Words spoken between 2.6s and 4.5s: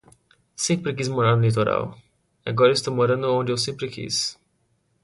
estou morando onde eu sempre quis